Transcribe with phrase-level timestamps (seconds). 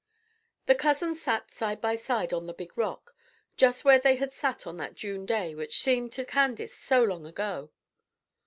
[0.65, 3.15] The cousins sat side by side on the big rock,
[3.55, 7.27] just where they had sat on that June day which seemed to Candace so long
[7.27, 7.69] ago.